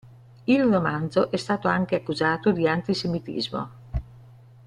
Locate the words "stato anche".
1.37-1.93